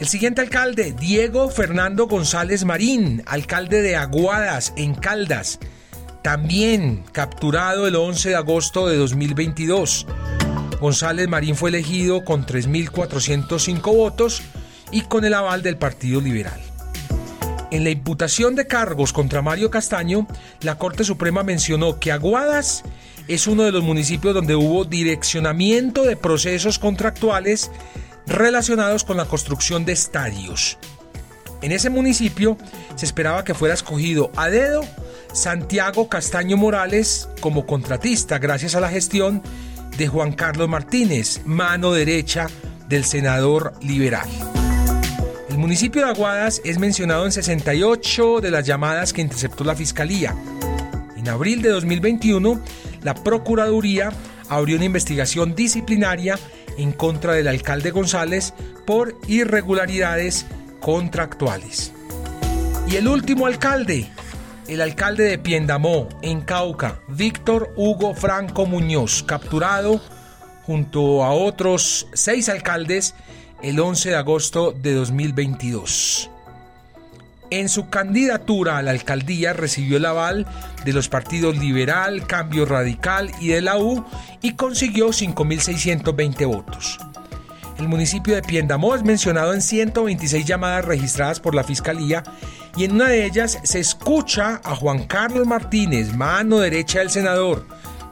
El 0.00 0.08
siguiente 0.08 0.40
alcalde, 0.40 0.96
Diego 0.98 1.48
Fernando 1.48 2.08
González 2.08 2.64
Marín, 2.64 3.22
alcalde 3.26 3.82
de 3.82 3.94
Aguadas, 3.94 4.72
en 4.76 4.96
Caldas, 4.96 5.60
también 6.22 7.04
capturado 7.12 7.86
el 7.86 7.96
11 7.96 8.30
de 8.30 8.36
agosto 8.36 8.86
de 8.86 8.96
2022. 8.96 10.06
González 10.80 11.28
Marín 11.28 11.56
fue 11.56 11.70
elegido 11.70 12.24
con 12.24 12.46
3.405 12.46 13.80
votos 13.82 14.42
y 14.90 15.02
con 15.02 15.24
el 15.24 15.34
aval 15.34 15.62
del 15.62 15.76
Partido 15.76 16.20
Liberal. 16.20 16.60
En 17.70 17.84
la 17.84 17.90
imputación 17.90 18.54
de 18.54 18.66
cargos 18.66 19.12
contra 19.12 19.42
Mario 19.42 19.70
Castaño, 19.70 20.26
la 20.62 20.78
Corte 20.78 21.04
Suprema 21.04 21.42
mencionó 21.42 21.98
que 21.98 22.12
Aguadas 22.12 22.82
es 23.26 23.46
uno 23.46 23.64
de 23.64 23.72
los 23.72 23.82
municipios 23.82 24.34
donde 24.34 24.54
hubo 24.54 24.86
direccionamiento 24.86 26.04
de 26.04 26.16
procesos 26.16 26.78
contractuales 26.78 27.70
relacionados 28.26 29.04
con 29.04 29.18
la 29.18 29.26
construcción 29.26 29.84
de 29.84 29.92
estadios. 29.92 30.78
En 31.60 31.72
ese 31.72 31.90
municipio 31.90 32.56
se 32.94 33.04
esperaba 33.04 33.44
que 33.44 33.54
fuera 33.54 33.74
escogido 33.74 34.30
a 34.36 34.48
dedo 34.48 34.82
Santiago 35.38 36.08
Castaño 36.08 36.56
Morales 36.56 37.28
como 37.40 37.64
contratista 37.64 38.40
gracias 38.40 38.74
a 38.74 38.80
la 38.80 38.88
gestión 38.88 39.40
de 39.96 40.08
Juan 40.08 40.32
Carlos 40.32 40.68
Martínez, 40.68 41.42
mano 41.44 41.92
derecha 41.92 42.48
del 42.88 43.04
senador 43.04 43.72
liberal. 43.80 44.28
El 45.48 45.58
municipio 45.58 46.02
de 46.02 46.10
Aguadas 46.10 46.60
es 46.64 46.80
mencionado 46.80 47.24
en 47.24 47.30
68 47.30 48.40
de 48.40 48.50
las 48.50 48.66
llamadas 48.66 49.12
que 49.12 49.20
interceptó 49.20 49.62
la 49.62 49.76
Fiscalía. 49.76 50.34
En 51.16 51.28
abril 51.28 51.62
de 51.62 51.68
2021, 51.68 52.60
la 53.04 53.14
Procuraduría 53.14 54.10
abrió 54.48 54.74
una 54.74 54.86
investigación 54.86 55.54
disciplinaria 55.54 56.36
en 56.78 56.90
contra 56.90 57.34
del 57.34 57.46
alcalde 57.46 57.92
González 57.92 58.54
por 58.84 59.16
irregularidades 59.28 60.46
contractuales. 60.80 61.92
Y 62.88 62.96
el 62.96 63.06
último 63.06 63.46
alcalde, 63.46 64.10
el 64.68 64.82
alcalde 64.82 65.24
de 65.24 65.38
Piendamó, 65.38 66.08
en 66.22 66.42
Cauca, 66.42 67.00
Víctor 67.08 67.72
Hugo 67.76 68.14
Franco 68.14 68.66
Muñoz, 68.66 69.22
capturado 69.22 70.00
junto 70.64 71.24
a 71.24 71.32
otros 71.32 72.06
seis 72.12 72.50
alcaldes 72.50 73.14
el 73.62 73.80
11 73.80 74.10
de 74.10 74.16
agosto 74.16 74.72
de 74.72 74.92
2022. 74.92 76.30
En 77.50 77.70
su 77.70 77.88
candidatura 77.88 78.76
a 78.76 78.82
la 78.82 78.90
alcaldía 78.90 79.54
recibió 79.54 79.96
el 79.96 80.04
aval 80.04 80.46
de 80.84 80.92
los 80.92 81.08
partidos 81.08 81.56
Liberal, 81.56 82.26
Cambio 82.26 82.66
Radical 82.66 83.30
y 83.40 83.48
de 83.48 83.62
la 83.62 83.78
U 83.78 84.04
y 84.42 84.52
consiguió 84.52 85.08
5.620 85.08 86.46
votos. 86.46 86.98
El 87.78 87.86
municipio 87.86 88.34
de 88.34 88.42
Piendamó 88.42 88.96
es 88.96 89.04
mencionado 89.04 89.54
en 89.54 89.62
126 89.62 90.44
llamadas 90.44 90.84
registradas 90.84 91.38
por 91.38 91.54
la 91.54 91.62
Fiscalía 91.62 92.24
y 92.76 92.84
en 92.84 92.92
una 92.92 93.08
de 93.08 93.24
ellas 93.24 93.60
se 93.62 93.78
escucha 93.78 94.60
a 94.64 94.74
Juan 94.74 95.06
Carlos 95.06 95.46
Martínez, 95.46 96.12
mano 96.12 96.58
derecha 96.58 96.98
del 96.98 97.10
senador, 97.10 97.66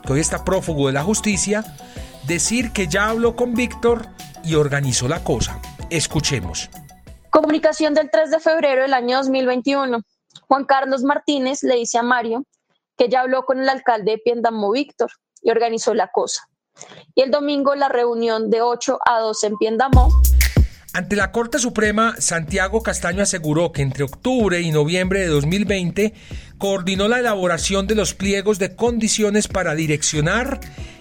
que 0.06 0.12
hoy 0.12 0.20
está 0.20 0.44
prófugo 0.44 0.86
de 0.86 0.92
la 0.92 1.02
justicia, 1.02 1.64
decir 2.28 2.72
que 2.72 2.86
ya 2.86 3.08
habló 3.08 3.34
con 3.34 3.54
Víctor 3.54 4.06
y 4.44 4.54
organizó 4.54 5.08
la 5.08 5.24
cosa. 5.24 5.60
Escuchemos. 5.90 6.70
Comunicación 7.30 7.92
del 7.92 8.08
3 8.08 8.30
de 8.30 8.38
febrero 8.38 8.82
del 8.82 8.94
año 8.94 9.16
2021. 9.16 10.00
Juan 10.46 10.64
Carlos 10.64 11.02
Martínez 11.02 11.64
le 11.64 11.74
dice 11.74 11.98
a 11.98 12.04
Mario 12.04 12.44
que 12.96 13.08
ya 13.08 13.22
habló 13.22 13.44
con 13.44 13.58
el 13.58 13.68
alcalde 13.68 14.12
de 14.12 14.18
Piendamó, 14.18 14.70
Víctor, 14.70 15.10
y 15.42 15.50
organizó 15.50 15.92
la 15.92 16.08
cosa. 16.12 16.48
Y 17.14 17.22
el 17.22 17.30
domingo 17.30 17.74
la 17.74 17.88
reunión 17.88 18.50
de 18.50 18.60
8 18.62 18.98
a 19.04 19.20
12 19.20 19.46
en 19.46 19.56
Piendamó. 19.56 20.22
Ante 20.92 21.14
la 21.14 21.30
Corte 21.30 21.58
Suprema, 21.58 22.14
Santiago 22.18 22.82
Castaño 22.82 23.22
aseguró 23.22 23.70
que 23.70 23.82
entre 23.82 24.04
octubre 24.04 24.62
y 24.62 24.70
noviembre 24.70 25.20
de 25.20 25.26
2020 25.26 26.14
coordinó 26.56 27.06
la 27.06 27.18
elaboración 27.18 27.86
de 27.86 27.94
los 27.94 28.14
pliegos 28.14 28.58
de 28.58 28.74
condiciones 28.74 29.46
para 29.46 29.74
direccionar 29.74 30.58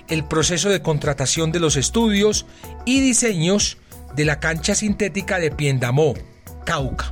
el 0.09 0.25
proceso 0.25 0.69
de 0.69 0.81
contratación 0.81 1.53
de 1.53 1.61
los 1.61 1.77
estudios 1.77 2.45
y 2.83 2.99
diseños 2.99 3.77
de 4.15 4.25
la 4.25 4.39
cancha 4.41 4.75
sintética 4.75 5.39
de 5.39 5.51
Piendamó, 5.51 6.13
Cauca. 6.65 7.09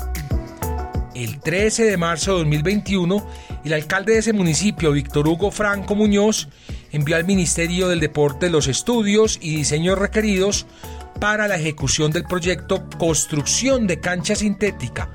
El 1.15 1.39
13 1.39 1.85
de 1.85 1.97
marzo 1.97 2.33
de 2.33 2.39
2021, 2.39 3.25
el 3.63 3.73
alcalde 3.73 4.13
de 4.13 4.19
ese 4.19 4.33
municipio, 4.33 4.91
Víctor 4.91 5.27
Hugo 5.27 5.51
Franco 5.51 5.95
Muñoz, 5.95 6.49
envió 6.93 7.15
al 7.17 7.25
Ministerio 7.25 7.89
del 7.89 7.99
Deporte 7.99 8.49
los 8.49 8.67
estudios 8.67 9.39
y 9.41 9.55
diseños 9.55 9.97
requeridos 9.97 10.65
para 11.19 11.47
la 11.47 11.57
ejecución 11.57 12.11
del 12.11 12.23
proyecto 12.23 12.87
Construcción 12.97 13.87
de 13.87 13.99
cancha 13.99 14.35
sintética, 14.35 15.09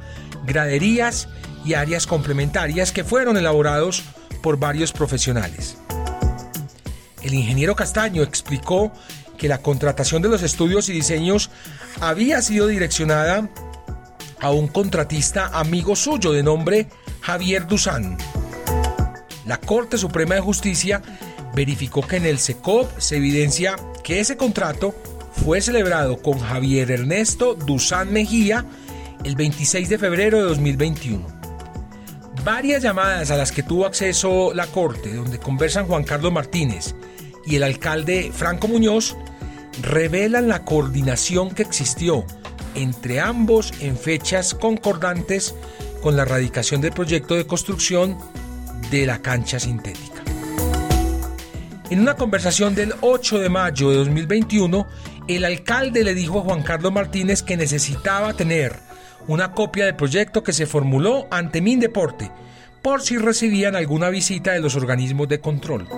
graderías 0.44 1.28
y 1.64 1.74
áreas 1.74 2.06
complementarias 2.06 2.92
que 2.92 3.04
fueron 3.04 3.36
elaborados 3.36 4.02
por 4.42 4.58
varios 4.58 4.92
profesionales. 4.92 5.78
El 7.22 7.34
ingeniero 7.34 7.76
Castaño 7.76 8.22
explicó 8.22 8.92
que 9.36 9.48
la 9.48 9.58
contratación 9.58 10.20
de 10.20 10.28
los 10.28 10.42
estudios 10.42 10.88
y 10.88 10.92
diseños 10.92 11.50
había 12.00 12.42
sido 12.42 12.66
direccionada 12.66 13.48
a 14.40 14.50
un 14.50 14.66
contratista 14.66 15.46
amigo 15.58 15.94
suyo 15.94 16.32
de 16.32 16.42
nombre 16.42 16.88
Javier 17.20 17.66
Duzán. 17.66 18.18
La 19.46 19.58
Corte 19.58 19.96
Suprema 19.96 20.34
de 20.34 20.40
Justicia 20.40 21.02
verificó 21.58 22.06
que 22.06 22.18
en 22.18 22.24
el 22.24 22.38
SECOP 22.38 23.00
se 23.00 23.16
evidencia 23.16 23.74
que 24.04 24.20
ese 24.20 24.36
contrato 24.36 24.94
fue 25.44 25.60
celebrado 25.60 26.22
con 26.22 26.38
Javier 26.38 26.88
Ernesto 26.92 27.54
Duzán 27.54 28.12
Mejía 28.12 28.64
el 29.24 29.34
26 29.34 29.88
de 29.88 29.98
febrero 29.98 30.36
de 30.36 30.44
2021. 30.44 31.26
Varias 32.44 32.80
llamadas 32.80 33.32
a 33.32 33.36
las 33.36 33.50
que 33.50 33.64
tuvo 33.64 33.86
acceso 33.86 34.54
la 34.54 34.68
Corte, 34.68 35.12
donde 35.12 35.40
conversan 35.40 35.86
Juan 35.86 36.04
Carlos 36.04 36.32
Martínez 36.32 36.94
y 37.44 37.56
el 37.56 37.64
alcalde 37.64 38.30
Franco 38.32 38.68
Muñoz, 38.68 39.16
revelan 39.82 40.46
la 40.46 40.64
coordinación 40.64 41.50
que 41.50 41.62
existió 41.62 42.24
entre 42.76 43.18
ambos 43.18 43.72
en 43.80 43.98
fechas 43.98 44.54
concordantes 44.54 45.56
con 46.04 46.16
la 46.16 46.24
radicación 46.24 46.80
del 46.80 46.92
proyecto 46.92 47.34
de 47.34 47.48
construcción 47.48 48.16
de 48.92 49.06
la 49.06 49.20
cancha 49.20 49.58
sintética. 49.58 50.07
En 51.90 52.00
una 52.00 52.16
conversación 52.16 52.74
del 52.74 52.92
8 53.00 53.38
de 53.38 53.48
mayo 53.48 53.88
de 53.88 53.96
2021, 53.96 54.86
el 55.26 55.44
alcalde 55.46 56.04
le 56.04 56.14
dijo 56.14 56.40
a 56.40 56.42
Juan 56.42 56.62
Carlos 56.62 56.92
Martínez 56.92 57.42
que 57.42 57.56
necesitaba 57.56 58.34
tener 58.34 58.76
una 59.26 59.52
copia 59.52 59.86
del 59.86 59.96
proyecto 59.96 60.42
que 60.42 60.52
se 60.52 60.66
formuló 60.66 61.26
ante 61.30 61.62
Mindeporte 61.62 62.30
por 62.82 63.00
si 63.00 63.16
recibían 63.16 63.74
alguna 63.74 64.10
visita 64.10 64.52
de 64.52 64.60
los 64.60 64.76
organismos 64.76 65.28
de 65.28 65.40
control. 65.40 65.88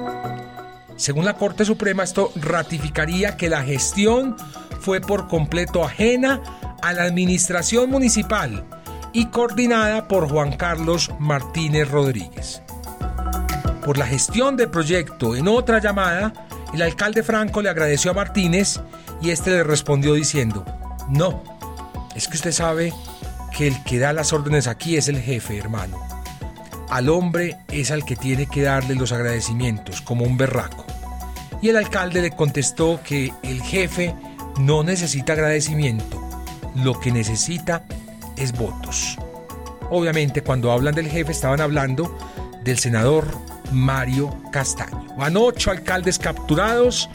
Según 0.94 1.24
la 1.24 1.34
Corte 1.34 1.64
Suprema, 1.64 2.04
esto 2.04 2.30
ratificaría 2.36 3.36
que 3.36 3.48
la 3.48 3.64
gestión 3.64 4.36
fue 4.80 5.00
por 5.00 5.26
completo 5.26 5.84
ajena 5.84 6.40
a 6.82 6.92
la 6.92 7.02
administración 7.02 7.90
municipal 7.90 8.64
y 9.12 9.26
coordinada 9.26 10.06
por 10.06 10.28
Juan 10.28 10.56
Carlos 10.56 11.10
Martínez 11.18 11.90
Rodríguez. 11.90 12.62
Por 13.90 13.98
la 13.98 14.06
gestión 14.06 14.56
del 14.56 14.70
proyecto, 14.70 15.34
en 15.34 15.48
otra 15.48 15.80
llamada, 15.80 16.32
el 16.72 16.80
alcalde 16.80 17.24
Franco 17.24 17.60
le 17.60 17.70
agradeció 17.70 18.12
a 18.12 18.14
Martínez 18.14 18.78
y 19.20 19.30
este 19.30 19.50
le 19.50 19.64
respondió 19.64 20.14
diciendo, 20.14 20.64
no, 21.08 21.42
es 22.14 22.28
que 22.28 22.36
usted 22.36 22.52
sabe 22.52 22.94
que 23.50 23.66
el 23.66 23.82
que 23.82 23.98
da 23.98 24.12
las 24.12 24.32
órdenes 24.32 24.68
aquí 24.68 24.96
es 24.96 25.08
el 25.08 25.18
jefe, 25.20 25.58
hermano. 25.58 25.98
Al 26.88 27.08
hombre 27.08 27.56
es 27.66 27.90
al 27.90 28.04
que 28.04 28.14
tiene 28.14 28.46
que 28.46 28.62
darle 28.62 28.94
los 28.94 29.10
agradecimientos, 29.10 30.00
como 30.02 30.24
un 30.24 30.36
berraco. 30.36 30.86
Y 31.60 31.70
el 31.70 31.76
alcalde 31.76 32.22
le 32.22 32.30
contestó 32.30 33.00
que 33.02 33.32
el 33.42 33.60
jefe 33.60 34.14
no 34.60 34.84
necesita 34.84 35.32
agradecimiento, 35.32 36.22
lo 36.76 37.00
que 37.00 37.10
necesita 37.10 37.82
es 38.36 38.52
votos. 38.52 39.18
Obviamente 39.90 40.44
cuando 40.44 40.70
hablan 40.70 40.94
del 40.94 41.08
jefe 41.08 41.32
estaban 41.32 41.60
hablando 41.60 42.16
del 42.62 42.78
senador 42.78 43.49
Mario 43.72 44.36
Castaño. 44.52 45.14
Van 45.16 45.36
ocho 45.36 45.70
alcaldes 45.70 46.18
capturados, 46.18 47.08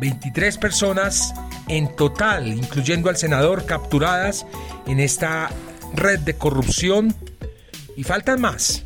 23 0.00 0.58
personas 0.58 1.34
en 1.68 1.94
total, 1.94 2.48
incluyendo 2.48 3.08
al 3.08 3.16
senador, 3.16 3.66
capturadas 3.66 4.46
en 4.86 5.00
esta 5.00 5.50
red 5.94 6.20
de 6.20 6.34
corrupción 6.34 7.14
y 7.96 8.04
faltan 8.04 8.40
más. 8.40 8.84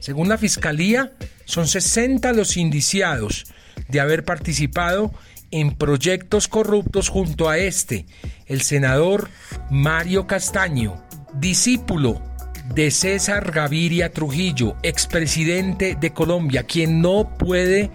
Según 0.00 0.28
la 0.28 0.38
Fiscalía, 0.38 1.12
son 1.44 1.66
60 1.66 2.32
los 2.32 2.56
indiciados 2.56 3.46
de 3.88 4.00
haber 4.00 4.24
participado 4.24 5.12
en 5.50 5.74
proyectos 5.74 6.48
corruptos 6.48 7.08
junto 7.08 7.48
a 7.48 7.58
este, 7.58 8.04
el 8.46 8.60
senador 8.60 9.30
Mario 9.70 10.26
Castaño, 10.26 11.02
discípulo 11.34 12.27
de 12.74 12.90
César 12.90 13.50
Gaviria 13.50 14.12
Trujillo, 14.12 14.76
expresidente 14.82 15.96
de 15.98 16.12
Colombia, 16.12 16.64
quien 16.64 17.00
no 17.00 17.36
puede 17.38 17.90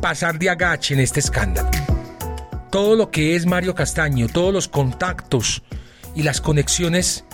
pasar 0.00 0.38
de 0.38 0.50
agache 0.50 0.94
en 0.94 1.00
este 1.00 1.20
escándalo. 1.20 1.70
Todo 2.70 2.96
lo 2.96 3.10
que 3.10 3.34
es 3.34 3.46
Mario 3.46 3.74
Castaño, 3.74 4.28
todos 4.28 4.52
los 4.52 4.68
contactos 4.68 5.62
y 6.14 6.22
las 6.22 6.40
conexiones 6.40 7.24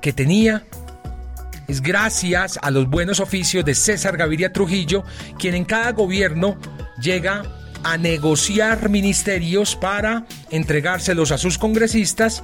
que 0.00 0.12
tenía 0.12 0.64
es 1.68 1.80
gracias 1.80 2.58
a 2.60 2.70
los 2.70 2.90
buenos 2.90 3.20
oficios 3.20 3.64
de 3.64 3.74
César 3.74 4.16
Gaviria 4.16 4.52
Trujillo, 4.52 5.04
quien 5.38 5.54
en 5.54 5.64
cada 5.64 5.92
gobierno 5.92 6.58
llega 7.00 7.42
a 7.82 7.96
negociar 7.96 8.88
ministerios 8.88 9.76
para 9.76 10.26
entregárselos 10.50 11.32
a 11.32 11.38
sus 11.38 11.58
congresistas 11.58 12.42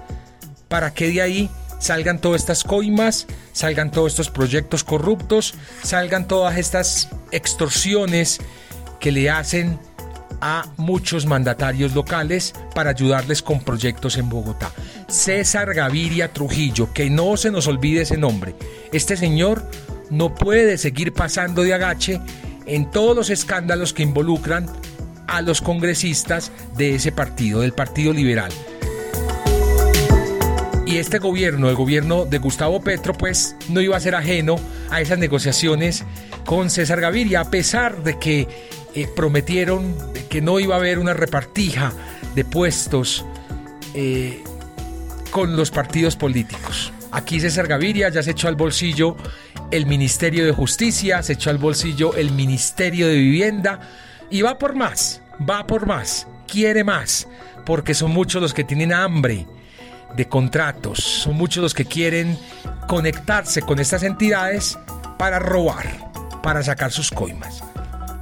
para 0.69 0.95
que 0.95 1.09
de 1.09 1.23
ahí 1.23 1.51
salgan 1.81 2.21
todas 2.21 2.43
estas 2.43 2.63
coimas, 2.63 3.27
salgan 3.53 3.91
todos 3.91 4.13
estos 4.13 4.31
proyectos 4.31 4.85
corruptos, 4.85 5.55
salgan 5.83 6.29
todas 6.29 6.57
estas 6.57 7.09
extorsiones 7.33 8.39
que 9.01 9.11
le 9.11 9.31
hacen 9.31 9.81
a 10.41 10.67
muchos 10.77 11.27
mandatarios 11.27 11.95
locales 11.95 12.55
para 12.75 12.91
ayudarles 12.91 13.43
con 13.43 13.61
proyectos 13.61 14.17
en 14.17 14.29
Bogotá. 14.29 14.71
César 15.09 15.75
Gaviria 15.75 16.33
Trujillo, 16.33 16.93
que 16.93 17.11
no 17.11 17.37
se 17.37 17.51
nos 17.51 17.67
olvide 17.67 18.03
ese 18.03 18.17
nombre. 18.17 18.55
Este 18.93 19.17
señor 19.17 19.69
no 20.09 20.35
puede 20.35 20.79
seguir 20.79 21.13
pasando 21.13 21.63
de 21.63 21.75
agache 21.75 22.21
en 22.67 22.91
todos 22.91 23.17
los 23.17 23.31
escándalos 23.31 23.93
que 23.93 24.03
involucran 24.03 24.67
a 25.27 25.43
los 25.43 25.61
congresistas 25.61 26.51
de 26.77 26.97
ese 26.97 27.13
partido, 27.13 27.61
del 27.61 27.73
Partido 27.73 28.13
Liberal. 28.13 28.53
Y 30.91 30.99
este 30.99 31.21
gobierno, 31.21 31.69
el 31.69 31.77
gobierno 31.77 32.25
de 32.25 32.39
Gustavo 32.39 32.81
Petro, 32.81 33.15
pues 33.15 33.55
no 33.69 33.81
iba 33.81 33.97
a 33.97 34.01
ser 34.01 34.17
ajeno 34.17 34.57
a 34.91 35.01
esas 35.01 35.21
negociaciones 35.21 36.05
con 36.45 36.69
César 36.69 37.01
Gaviria, 37.01 37.43
a 37.43 37.49
pesar 37.49 38.03
de 38.03 38.19
que 38.19 38.49
eh, 38.97 39.07
prometieron 39.15 39.95
que 40.29 40.41
no 40.41 40.59
iba 40.59 40.75
a 40.75 40.79
haber 40.79 40.99
una 40.99 41.15
repartija 41.15 41.93
de 42.35 42.45
puestos 42.45 43.25
eh, 43.95 44.43
con 45.31 45.55
los 45.55 45.71
partidos 45.71 46.17
políticos. 46.17 46.93
Aquí 47.13 47.39
César 47.39 47.69
Gaviria 47.69 48.09
ya 48.09 48.25
se 48.25 48.33
echó 48.33 48.49
al 48.49 48.57
bolsillo 48.57 49.17
el 49.71 49.87
Ministerio 49.87 50.45
de 50.45 50.51
Justicia, 50.51 51.23
se 51.23 51.35
echó 51.35 51.51
al 51.51 51.59
bolsillo 51.59 52.17
el 52.17 52.33
Ministerio 52.33 53.07
de 53.07 53.15
Vivienda 53.15 53.79
y 54.29 54.43
va 54.43 54.59
por 54.59 54.75
más, 54.75 55.23
va 55.49 55.69
por 55.69 55.87
más, 55.87 56.27
quiere 56.49 56.83
más, 56.83 57.29
porque 57.65 57.95
son 57.95 58.11
muchos 58.11 58.43
los 58.43 58.53
que 58.53 58.65
tienen 58.65 58.93
hambre 58.93 59.47
de 60.17 60.29
contratos. 60.29 60.99
Son 60.99 61.37
muchos 61.37 61.63
los 61.63 61.75
que 61.75 61.85
quieren 61.85 62.39
conectarse 62.87 63.63
con 63.63 63.79
estas 63.79 64.03
entidades 64.03 64.79
para 65.19 65.39
robar, 65.39 66.11
para 66.43 66.63
sacar 66.63 66.93
sus 66.93 67.11
coimas. 67.11 67.63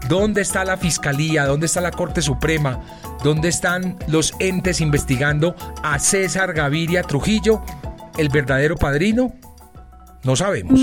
¿Dónde 0.08 0.40
está 0.40 0.64
la 0.64 0.76
Fiscalía? 0.76 1.44
¿Dónde 1.44 1.66
está 1.66 1.80
la 1.80 1.90
Corte 1.90 2.22
Suprema? 2.22 2.80
¿Dónde 3.22 3.48
están 3.48 3.98
los 4.06 4.34
entes 4.38 4.80
investigando 4.80 5.54
a 5.82 5.98
César 5.98 6.54
Gaviria 6.54 7.02
Trujillo, 7.02 7.62
el 8.16 8.28
verdadero 8.30 8.76
padrino? 8.76 9.34
No 10.24 10.34
sabemos. 10.34 10.80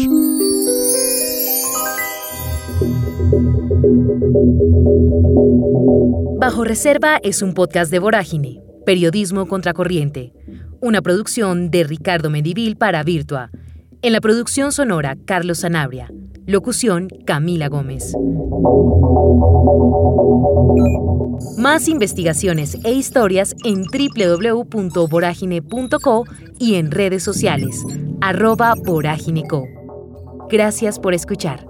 Bajo 6.40 6.64
Reserva 6.64 7.18
es 7.24 7.42
un 7.42 7.54
podcast 7.54 7.90
de 7.90 8.00
Vorágine, 8.00 8.62
periodismo 8.86 9.48
contracorriente 9.48 10.34
una 10.86 11.02
producción 11.02 11.72
de 11.72 11.84
Ricardo 11.84 12.30
Medivil 12.30 12.78
para 12.78 13.02
Virtua. 13.02 13.50
En 14.04 14.14
la 14.14 14.22
producción 14.22 14.72
sonora, 14.72 15.18
Carlos 15.26 15.62
Sanabria. 15.62 16.12
Locución, 16.46 17.08
Camila 17.26 17.70
Gómez. 17.70 18.14
Más 21.58 21.88
investigaciones 21.88 22.78
e 22.84 22.92
historias 22.92 23.56
en 23.64 23.86
www.voragine.co 23.86 26.26
y 26.60 26.76
en 26.76 26.92
redes 26.92 27.24
sociales, 27.24 27.84
arroba 28.22 28.76
vorágineco. 28.76 29.68
Gracias 30.52 31.00
por 31.00 31.16
escuchar. 31.16 31.66